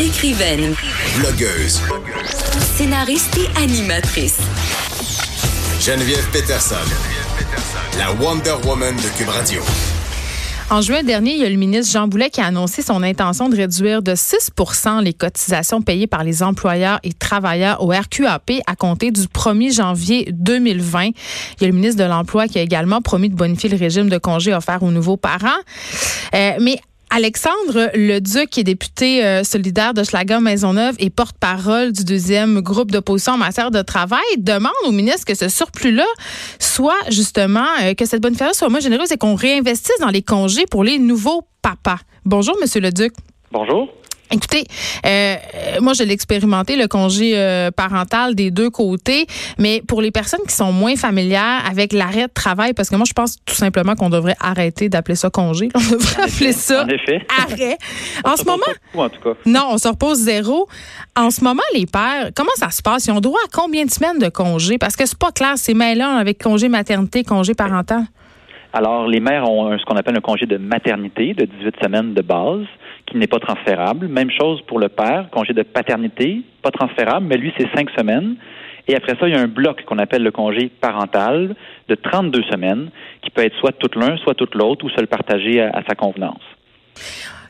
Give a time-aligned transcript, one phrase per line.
[0.00, 0.74] Écrivaine,
[1.18, 1.82] Blogueuse.
[2.74, 4.38] scénariste et animatrice.
[5.78, 6.76] Geneviève Peterson.
[7.98, 9.60] La Wonder Woman de Cube Radio.
[10.70, 13.50] En juin dernier, il y a le ministre Jean Boulet qui a annoncé son intention
[13.50, 18.76] de réduire de 6% les cotisations payées par les employeurs et travailleurs au RQAP à
[18.76, 21.08] compter du 1er janvier 2020.
[21.08, 21.12] Il
[21.60, 24.16] y a le ministre de l'Emploi qui a également promis de bonifier le régime de
[24.16, 25.48] congés offert aux nouveaux parents.
[26.34, 26.80] Euh, mais
[27.10, 32.92] Alexandre Leduc, qui est député euh, solidaire de Schlager Maisonneuve et porte-parole du deuxième groupe
[32.92, 36.06] d'opposition en matière de travail, demande au ministre que ce surplus-là
[36.60, 40.22] soit justement, euh, que cette bonne fête soit moins généreuse et qu'on réinvestisse dans les
[40.22, 41.98] congés pour les nouveaux papas.
[42.24, 43.12] Bonjour, Monsieur Leduc.
[43.50, 43.88] Bonjour.
[44.32, 44.64] Écoutez,
[45.06, 45.34] euh,
[45.80, 49.26] moi je l'ai expérimenté le congé euh, parental des deux côtés,
[49.58, 53.04] mais pour les personnes qui sont moins familières avec l'arrêt de travail, parce que moi
[53.08, 56.88] je pense tout simplement qu'on devrait arrêter d'appeler ça congé, on devrait appeler ça En
[56.88, 57.26] effet.
[57.42, 57.76] arrêt.
[58.24, 58.62] En ce moment,
[58.92, 59.34] beaucoup, en tout cas.
[59.46, 60.68] non, on se repose zéro.
[61.16, 63.06] En ce moment, les pères, comment ça se passe?
[63.06, 64.78] Ils ont droit à combien de semaines de congé?
[64.78, 68.04] Parce que c'est pas clair, c'est mêlant avec congé maternité, congé parental.
[68.72, 72.22] Alors, les mères ont ce qu'on appelle un congé de maternité de 18 semaines de
[72.22, 72.66] base,
[73.10, 74.08] qui n'est pas transférable.
[74.08, 78.36] Même chose pour le père, congé de paternité, pas transférable, mais lui, c'est 5 semaines.
[78.88, 81.54] Et après ça, il y a un bloc qu'on appelle le congé parental
[81.88, 82.90] de 32 semaines,
[83.22, 85.94] qui peut être soit tout l'un, soit tout l'autre, ou se le partager à, sa
[85.94, 86.42] convenance.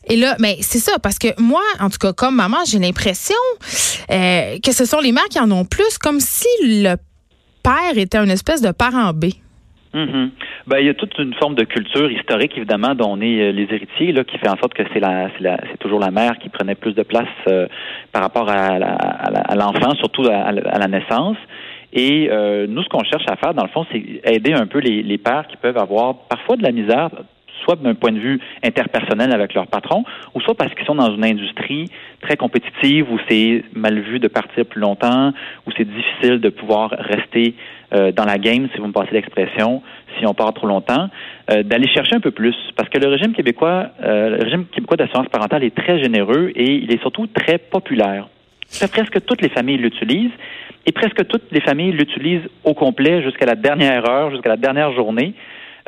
[0.08, 3.36] Et là, mais c'est ça, parce que moi, en tout cas, comme maman, j'ai l'impression
[4.10, 6.96] euh, que ce sont les mères qui en ont plus, comme si le
[7.62, 9.26] père était une espèce de parent B.
[9.92, 10.30] Mhm.
[10.68, 13.50] Ben, il y a toute une forme de culture historique, évidemment, dont on est euh,
[13.52, 15.28] les héritiers, là, qui fait en sorte que c'est la,
[15.70, 17.66] c'est toujours la mère qui prenait plus de place euh,
[18.12, 18.78] par rapport à,
[19.56, 21.36] l'enfant, surtout à, à la- à la naissance.
[21.92, 24.78] Et euh, nous, ce qu'on cherche à faire, dans le fond, c'est aider un peu
[24.78, 27.10] les, les pères qui peuvent avoir parfois de la misère,
[27.64, 31.14] soit d'un point de vue interpersonnel avec leur patron, ou soit parce qu'ils sont dans
[31.14, 31.86] une industrie
[32.20, 35.32] très compétitive où c'est mal vu de partir plus longtemps,
[35.66, 37.54] où c'est difficile de pouvoir rester
[37.92, 39.82] euh, dans la game, si vous me passez l'expression,
[40.18, 41.08] si on part trop longtemps,
[41.50, 42.54] euh, d'aller chercher un peu plus.
[42.76, 46.74] Parce que le régime québécois, euh, le régime québécois d'assurance parentale est très généreux et
[46.74, 48.28] il est surtout très populaire.
[48.92, 50.30] Presque toutes les familles l'utilisent
[50.86, 54.92] et presque toutes les familles l'utilisent au complet jusqu'à la dernière heure, jusqu'à la dernière
[54.92, 55.34] journée.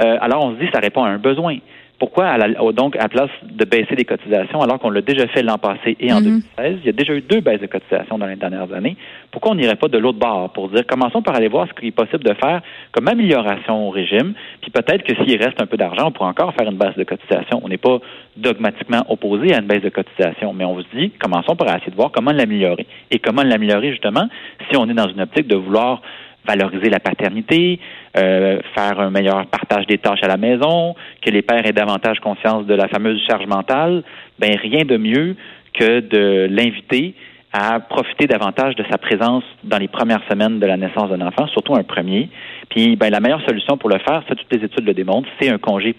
[0.03, 1.57] Euh, alors on se dit ça répond à un besoin.
[1.99, 5.29] Pourquoi à la- donc à la place de baisser les cotisations alors qu'on l'a déjà
[5.29, 6.43] fait l'an passé et en Mhm.
[6.59, 8.97] 2016, il y a déjà eu deux baisses de cotisations dans les dernières années.
[9.31, 11.87] Pourquoi on n'irait pas de l'autre bord pour dire commençons par aller voir ce qu'il
[11.89, 15.77] est possible de faire comme amélioration au régime, puis peut-être que s'il reste un peu
[15.77, 17.61] d'argent, on pourrait encore faire une baisse de cotisation.
[17.63, 17.99] On n'est pas
[18.37, 21.97] dogmatiquement opposé à une baisse de cotisation, mais on se dit commençons par essayer de
[21.97, 24.27] voir comment l'améliorer et comment l'améliorer justement
[24.69, 26.03] si on est dans une optique de vouloir
[26.47, 27.78] valoriser la paternité,
[28.16, 32.20] euh, faire un meilleur partage des tâches à la maison, que les pères aient davantage
[32.20, 34.03] conscience de la fameuse charge mentale,
[34.38, 35.36] ben rien de mieux
[35.72, 37.14] que de l'inviter
[37.53, 41.47] à profiter davantage de sa présence dans les premières semaines de la naissance d'un enfant,
[41.48, 42.30] surtout un premier.
[42.70, 45.50] Puis ben, la meilleure solution pour le faire, ça toutes les études le démontrent, c'est
[45.50, 45.94] un congé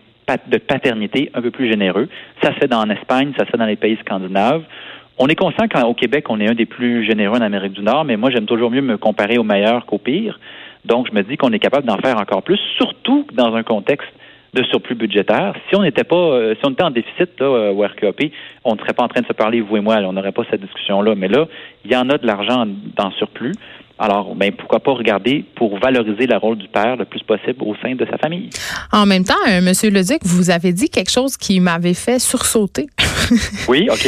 [0.47, 2.09] de paternité un peu plus généreux.
[2.41, 4.63] Ça se fait en Espagne, ça se fait dans les pays scandinaves.
[5.19, 8.03] On est conscient qu'au Québec, on est un des plus généreux en Amérique du Nord,
[8.03, 10.39] mais moi, j'aime toujours mieux me comparer au meilleur qu'au pire.
[10.85, 14.09] Donc, je me dis qu'on est capable d'en faire encore plus, surtout dans un contexte
[14.53, 15.55] de surplus budgétaire.
[15.69, 18.31] Si on n'était pas, euh, si on était en déficit là, euh, au RQAP,
[18.63, 20.43] on ne serait pas en train de se parler, vous et moi, on n'aurait pas
[20.49, 21.15] cette discussion-là.
[21.15, 21.47] Mais là,
[21.85, 22.65] il y en a de l'argent
[22.95, 23.53] dans surplus.
[23.99, 27.75] Alors, ben, pourquoi pas regarder pour valoriser le rôle du père le plus possible au
[27.81, 28.49] sein de sa famille.
[28.91, 32.87] En même temps, euh, Monsieur Leduc, vous avez dit quelque chose qui m'avait fait sursauter.
[33.69, 34.07] Oui, OK.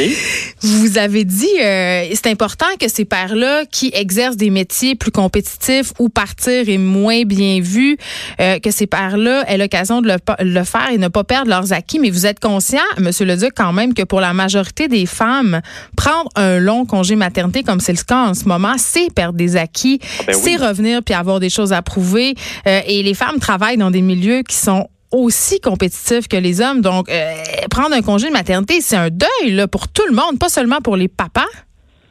[0.60, 5.92] Vous avez dit, euh, c'est important que ces pères-là qui exercent des métiers plus compétitifs
[5.98, 7.96] ou partir est moins bien vu,
[8.40, 11.72] euh, que ces pères-là aient l'occasion de le, le faire et ne pas perdre leurs
[11.72, 11.98] acquis.
[11.98, 15.60] Mais vous êtes conscient, Monsieur Leduc, quand même, que pour la majorité des femmes,
[15.96, 19.56] prendre un long congé maternité, comme c'est le cas en ce moment, c'est perdre des
[19.56, 20.34] acquis, ben oui.
[20.34, 22.34] c'est revenir puis avoir des choses à prouver.
[22.66, 26.80] Euh, et les femmes travaillent dans des milieux qui sont aussi compétitifs que les hommes.
[26.80, 27.32] Donc, euh,
[27.70, 30.80] prendre un congé de maternité, c'est un deuil là, pour tout le monde, pas seulement
[30.82, 31.46] pour les papas.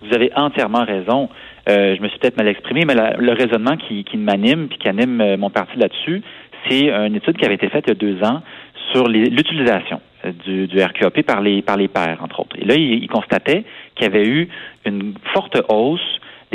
[0.01, 1.30] Vous avez entièrement raison.
[1.68, 4.78] Euh, je me suis peut-être mal exprimé, mais la- le raisonnement qui, qui m'anime puis
[4.78, 6.22] qui anime mon parti là-dessus,
[6.69, 8.42] c'est une étude qui avait été faite il y a deux ans
[8.92, 10.00] sur l'utilisation
[10.45, 12.56] du, du RQAP par les, par les pères, entre autres.
[12.60, 13.63] Et là, il, il constatait
[13.95, 14.48] qu'il y avait eu
[14.86, 16.00] une forte hausse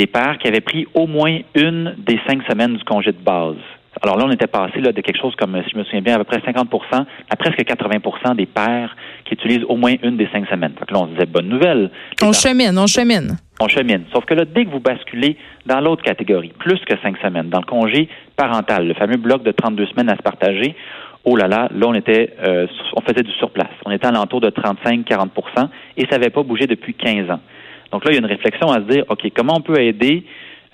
[0.00, 3.60] des pères qui avaient pris au moins une des cinq semaines du congé de base.
[4.00, 6.14] Alors là, on était passé là, de quelque chose comme, si je me souviens bien,
[6.14, 10.26] à peu près 50% à presque 80% des pères qui utilisent au moins une des
[10.32, 10.72] cinq semaines.
[10.72, 11.90] Que là, on se disait, bonne nouvelle.
[12.22, 13.36] On chemine, on chemine.
[13.60, 14.04] on chemine.
[14.10, 15.36] Sauf que là, dès que vous basculez
[15.66, 19.52] dans l'autre catégorie, plus que cinq semaines, dans le congé parental, le fameux bloc de
[19.52, 20.74] 32 semaines à se partager,
[21.24, 22.66] oh là là, là, on était, euh,
[22.96, 23.74] on faisait du surplace.
[23.84, 25.68] On était à l'entour de 35-40%
[25.98, 27.40] et ça n'avait pas bougé depuis 15 ans.
[27.92, 30.24] Donc là, il y a une réflexion à se dire, OK, comment on peut aider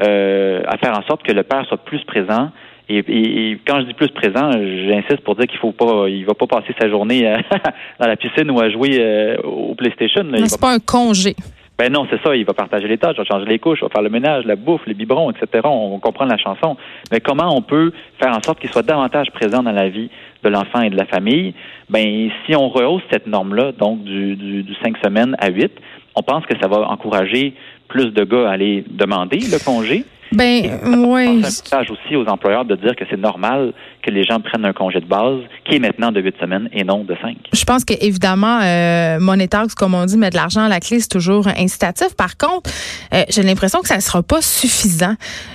[0.02, 2.50] euh, à faire en sorte que le père soit plus présent?
[2.88, 6.46] Et, quand je dis plus présent, j'insiste pour dire qu'il faut pas, il va pas
[6.46, 7.36] passer sa journée euh,
[8.00, 10.22] dans la piscine ou à jouer euh, au PlayStation.
[10.22, 11.34] Non, c'est pas un congé.
[11.78, 12.34] Ben non, c'est ça.
[12.34, 14.44] Il va partager les tâches, il va changer les couches, il va faire le ménage,
[14.44, 15.62] la bouffe, les biberons, etc.
[15.64, 16.76] On, comprend la chanson.
[17.10, 20.10] Mais comment on peut faire en sorte qu'il soit davantage présent dans la vie
[20.42, 21.54] de l'enfant et de la famille?
[21.90, 25.70] Ben, si on rehausse cette norme-là, donc du, du, du 5 semaines à 8,
[26.14, 27.54] on pense que ça va encourager
[27.88, 30.04] plus de gars à aller demander le congé.
[30.36, 31.26] Ben, oui.
[31.26, 33.72] un message aussi aux employeurs de dire que c'est normal
[34.02, 36.84] que les gens prennent un congé de base qui est maintenant de huit semaines et
[36.84, 37.36] non de cinq.
[37.52, 41.08] Je pense qu'évidemment, euh, Monetax, comme on dit, mettre de l'argent à la clé, c'est
[41.08, 42.14] toujours incitatif.
[42.16, 42.70] Par contre,
[43.14, 45.14] euh, j'ai l'impression que ça ne sera pas suffisant.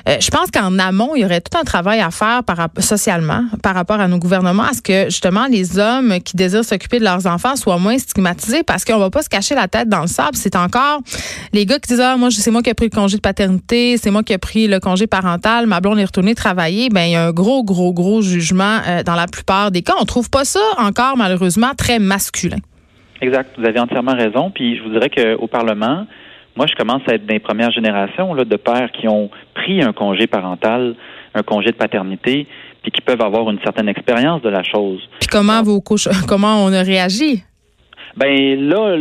[0.09, 3.43] Euh, je pense qu'en amont, il y aurait tout un travail à faire par, socialement
[3.61, 7.03] par rapport à nos gouvernements, à ce que justement les hommes qui désirent s'occuper de
[7.03, 10.07] leurs enfants soient moins stigmatisés parce qu'on va pas se cacher la tête dans le
[10.07, 10.35] sable.
[10.35, 11.01] C'est encore
[11.53, 13.97] les gars qui disent, ah, moi, c'est moi qui ai pris le congé de paternité,
[13.97, 17.11] c'est moi qui ai pris le congé parental, ma blonde est retournée travailler, ben il
[17.11, 19.93] y a un gros, gros, gros jugement euh, dans la plupart des cas.
[19.99, 22.57] On trouve pas ça encore, malheureusement, très masculin.
[23.21, 23.51] Exact.
[23.57, 24.49] Vous avez entièrement raison.
[24.49, 26.07] Puis je vous dirais qu'au Parlement,
[26.55, 29.93] moi, je commence à être des premières générations là, de pères qui ont pris un
[29.93, 30.95] congé parental,
[31.33, 32.47] un congé de paternité,
[32.81, 34.99] puis qui peuvent avoir une certaine expérience de la chose.
[35.19, 35.81] Puis comment, vous,
[36.27, 37.43] comment on a réagi?
[38.17, 38.97] Ben là,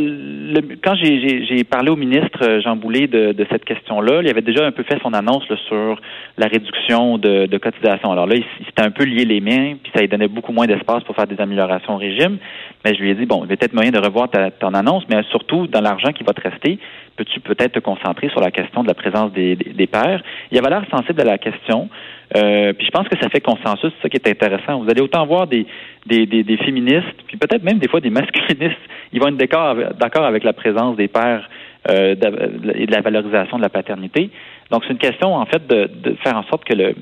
[0.84, 4.70] quand j'ai parlé au ministre euh, Jean Boulet de, cette question-là, il avait déjà un
[4.70, 6.00] peu fait son annonce sur
[6.38, 8.12] la réduction de, de cotisation.
[8.12, 10.66] Alors là, il, s'était un peu lié les mains, puis ça lui donnait beaucoup moins
[10.66, 12.38] d'espace pour faire des améliorations au régime.
[12.84, 14.74] Mais je lui ai dit, bon, il y a peut-être moyen de revoir ta, ton
[14.74, 16.78] annonce, mais surtout, dans l'argent qui va te rester,
[17.16, 20.22] peux-tu peut-être te concentrer sur la question de la présence des, des, pères?
[20.52, 21.88] Il avait l'air sensible à la question.
[22.36, 24.80] Euh, puis je pense que ça fait consensus, c'est ça qui est intéressant.
[24.80, 25.66] Vous allez autant voir des,
[26.06, 28.78] des, des, féministes, puis peut-être même des fois des masculinistes,
[29.12, 31.48] ils vont être d'accord avec la présence des pères
[31.90, 32.14] euh,
[32.74, 34.30] et de la valorisation de la paternité.
[34.70, 36.94] Donc c'est une question en fait de, de faire en sorte que le,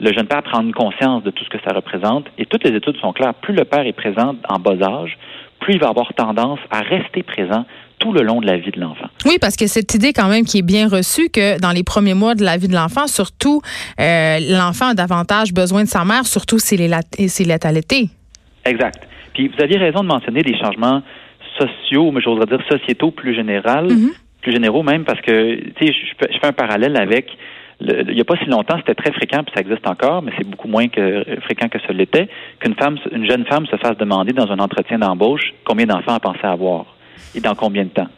[0.00, 2.26] le jeune père prenne conscience de tout ce que ça représente.
[2.38, 3.34] Et toutes les études sont claires.
[3.34, 5.18] Plus le père est présent en bas âge,
[5.60, 7.64] plus il va avoir tendance à rester présent
[7.98, 9.08] tout le long de la vie de l'enfant.
[9.26, 12.14] Oui, parce que cette idée quand même qui est bien reçue que dans les premiers
[12.14, 13.60] mois de la vie de l'enfant, surtout,
[14.00, 18.08] euh, l'enfant a davantage besoin de sa mère, surtout s'il est, s'il est allaité.
[18.64, 19.06] Exact.
[19.34, 21.02] Puis vous aviez raison de mentionner des changements
[21.58, 24.12] sociaux, mais j'oserais dire sociétaux plus général, mm-hmm.
[24.42, 27.26] plus généraux même, parce que tu sais, je, je fais un parallèle avec
[27.80, 30.44] il n'y a pas si longtemps, c'était très fréquent, puis ça existe encore, mais c'est
[30.48, 32.28] beaucoup moins que, fréquent que ce l'était,
[32.58, 36.20] qu'une femme, une jeune femme se fasse demander dans un entretien d'embauche combien d'enfants elle
[36.20, 36.86] pensait avoir
[37.34, 38.08] et dans combien de temps?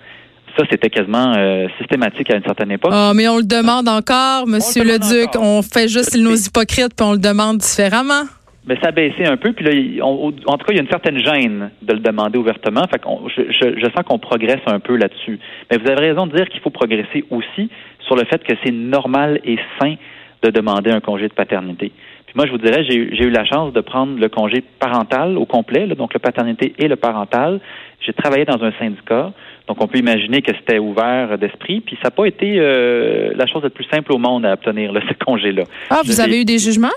[0.56, 2.92] Ça, c'était quasiment euh, systématique à une certaine époque.
[2.94, 5.30] Ah, mais on le demande encore, Monsieur le, Duc.
[5.38, 8.24] On fait juste nos hypocrites, puis on le demande différemment.
[8.66, 10.88] Mais ça a baissé un peu, puis là, en tout cas, il y a une
[10.88, 12.86] certaine gêne de le demander ouvertement.
[12.88, 13.00] Fait
[13.36, 15.38] je, je, sens qu'on progresse un peu là-dessus.
[15.70, 17.70] Mais vous avez raison de dire qu'il faut progresser aussi
[18.06, 19.94] sur le fait que c'est normal et sain
[20.42, 21.92] de demander un congé de paternité.
[22.30, 25.46] Puis moi, je vous dirais, j'ai eu la chance de prendre le congé parental au
[25.46, 27.58] complet, donc le paternité et le parental.
[28.06, 29.32] J'ai travaillé dans un syndicat,
[29.66, 31.80] donc on peut imaginer que c'était ouvert d'esprit.
[31.80, 34.92] Puis ça n'a pas été euh, la chose la plus simple au monde à obtenir,
[34.94, 35.64] ce congé-là.
[35.90, 36.88] Ah, vous avez eu des jugements?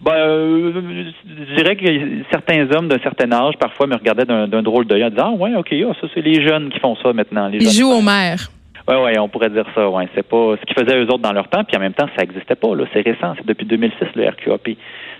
[0.00, 1.84] Ben, euh, je dirais que
[2.30, 5.56] certains hommes d'un certain âge, parfois, me regardaient d'un drôle d'œil en disant, ah, ouais,
[5.56, 7.48] OK, ah, ça, c'est les jeunes qui font ça maintenant.
[7.48, 8.52] Les Ils jouent aux mères.
[8.90, 9.88] Oui, oui, on pourrait dire ça.
[9.88, 12.08] Ouais, c'est pas ce qu'ils faisaient eux autres dans leur temps, puis en même temps,
[12.16, 12.74] ça n'existait pas.
[12.74, 14.76] Là, c'est récent, c'est depuis 2006 le RQAP.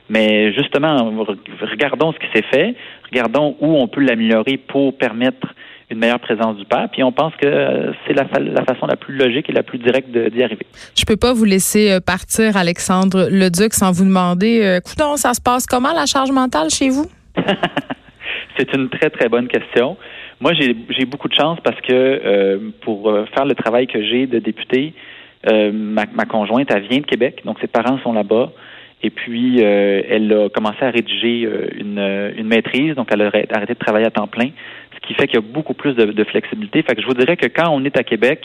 [0.08, 1.12] Mais justement,
[1.60, 2.74] regardons ce qui s'est fait,
[3.10, 5.46] regardons où on peut l'améliorer pour permettre
[5.88, 6.88] une meilleure présence du père.
[6.90, 10.08] Puis on pense que c'est la, la, façon la plus logique et la plus directe
[10.10, 10.66] d'y arriver.
[10.96, 15.40] Je peux pas vous laisser euh, partir, Alexandre Leduc, sans vous demander, euh, ça se
[15.40, 17.06] passe comment la charge mentale chez vous?
[18.56, 19.96] c'est une très, très bonne question.
[20.40, 24.26] Moi, j'ai beaucoup de chance parce que euh, pour euh, faire le travail que j'ai
[24.26, 24.94] de député,
[25.46, 28.50] euh, ma, ma, conjointe, elle vient de Québec, donc ses parents sont là-bas.
[29.02, 33.78] Et puis, elle a commencé à rédiger une, une, maîtrise, donc elle a arrêté de
[33.78, 34.50] travailler à temps plein,
[34.94, 36.82] ce qui fait qu'il y a beaucoup plus de, de, flexibilité.
[36.82, 38.44] Fait que je vous dirais que quand on est à Québec,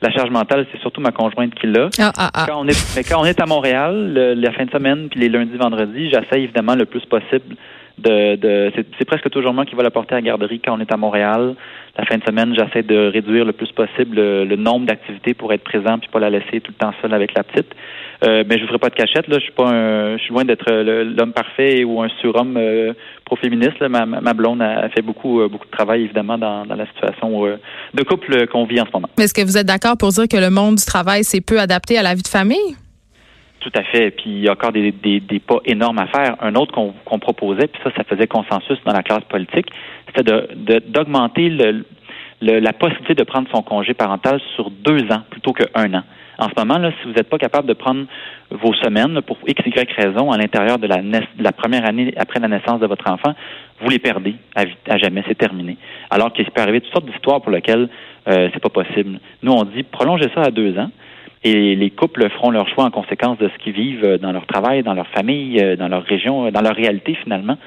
[0.00, 1.88] la charge mentale, c'est surtout ma conjointe qui l'a.
[2.00, 2.46] Ah, ah, ah.
[2.48, 5.28] Quand on est, mais quand on est à Montréal, la fin de semaine, puis les
[5.28, 7.54] lundis, vendredis, j'essaie évidemment le plus possible
[7.98, 10.80] de, de c'est presque toujours moi qui va la porter à la garderie quand on
[10.80, 11.54] est à Montréal.
[11.98, 15.62] La fin de semaine, j'essaie de réduire le plus possible le, nombre d'activités pour être
[15.62, 17.68] présent puis pas la laisser tout le temps seule avec la petite.
[18.24, 19.38] Euh, mais je ne ferai pas de cachette là.
[19.38, 22.94] Je suis pas un, je suis loin d'être l'homme parfait ou un surhomme euh,
[23.26, 23.80] pro-féministe.
[23.82, 27.44] Ma, ma, blonde a, fait beaucoup euh, beaucoup de travail évidemment dans, dans la situation
[27.44, 27.56] euh,
[27.92, 29.08] de couple qu'on vit en ce moment.
[29.18, 31.98] Est-ce que vous êtes d'accord pour dire que le monde du travail c'est peu adapté
[31.98, 32.76] à la vie de famille?
[33.62, 34.10] Tout à fait.
[34.10, 34.92] Puis il y a encore des,
[35.46, 36.36] pas énormes à faire.
[36.40, 39.68] Un autre qu'on proposait, puis ça, ça faisait consensus dans la classe politique,
[40.06, 41.48] c'était d'augmenter
[42.40, 46.02] la possibilité de prendre son congé parental sur deux ans plutôt qu'un an.
[46.38, 48.04] En ce moment, là, si vous n'êtes pas capable de prendre
[48.50, 51.00] vos semaines pour x, y raison à l'intérieur de la,
[51.38, 53.34] la première année après la naissance de votre enfant,
[53.80, 55.76] vous les perdez à, jamais, c'est terminé.
[56.10, 57.88] Alors qu'il peut arriver toutes sortes d'histoires pour lesquelles
[58.28, 59.20] euh, c'est pas possible.
[59.42, 60.90] Nous, on dit prolongez ça à deux ans.
[61.44, 64.82] Et les couples feront leur choix en conséquence de ce qu'ils vivent dans leur travail,
[64.82, 67.58] dans leur famille, euh, dans leur région, dans leur réalité finalement.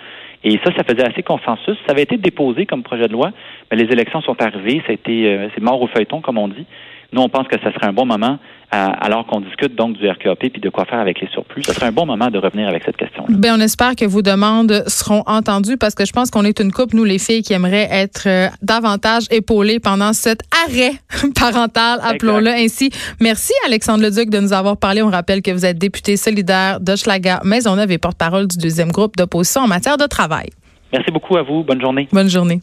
[0.44, 1.76] Et ça, ça faisait assez consensus.
[1.86, 3.32] Ça avait été déposé comme projet de loi,
[3.70, 4.82] mais les élections sont arrivées.
[4.86, 6.66] Ça a été, euh, c'est mort au feuilleton, comme on dit.
[7.14, 8.40] Nous, on pense que ce serait un bon moment,
[8.72, 11.64] alors qu'on discute donc du RQAP puis de quoi faire avec les surplus.
[11.64, 13.24] Ce serait un bon moment de revenir avec cette question.
[13.28, 13.36] -là.
[13.38, 16.72] Bien, on espère que vos demandes seront entendues parce que je pense qu'on est une
[16.72, 20.94] couple, nous les filles, qui aimeraient être euh, davantage épaulées pendant cet arrêt
[21.40, 22.90] parental, appelons-le ainsi.
[23.22, 25.02] Merci, Alexandre Leduc, de nous avoir parlé.
[25.02, 29.62] On rappelle que vous êtes député solidaire d'Hochelaga Maisonneuve et porte-parole du deuxième groupe d'opposition
[29.62, 30.48] en matière de travail.
[30.92, 31.64] Merci beaucoup à vous.
[31.64, 32.08] Bonne journée.
[32.12, 32.60] Bonne journée.